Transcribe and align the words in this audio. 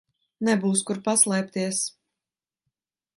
Nebūs 0.47 0.81
kur 0.87 1.01
paslēpties. 1.09 1.83